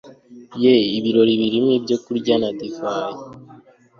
[0.63, 3.19] Ye ibirori birimo ibyokurya na divayi